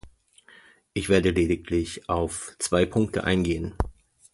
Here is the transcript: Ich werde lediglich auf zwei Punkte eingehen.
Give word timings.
Ich 0.95 1.09
werde 1.09 1.29
lediglich 1.29 2.09
auf 2.09 2.55
zwei 2.57 2.87
Punkte 2.87 3.23
eingehen. 3.23 3.75